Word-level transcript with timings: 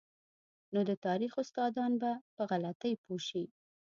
نو 0.73 0.79
د 0.89 0.91
تاریخ 1.05 1.31
استادان 1.43 1.91
به 2.01 2.11
په 2.35 2.41
غلطۍ 2.51 2.93
پوه 3.03 3.19
شي. 3.27 3.43